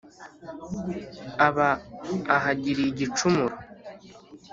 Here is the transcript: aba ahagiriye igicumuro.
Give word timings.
aba 1.47 1.69
ahagiriye 2.35 2.89
igicumuro. 2.93 3.55